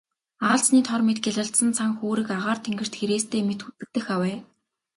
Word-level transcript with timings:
Аалзны 0.49 0.79
тор 0.87 1.01
мэт 1.07 1.19
гялалзсан 1.25 1.69
цан 1.77 1.89
хүүрэг 1.97 2.27
агаар 2.37 2.59
тэнгэрт 2.65 2.93
хэрээстэй 2.99 3.41
мэт 3.45 3.61
үзэгдэх 3.67 4.05
авай. 4.15 4.35